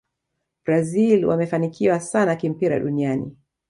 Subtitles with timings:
[0.65, 3.35] brazil wamefanikiwa sana kimpira duniani